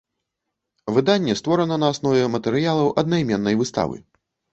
[0.95, 4.01] Выданне створана на аснове матэрыялаў аднайменнай выставы.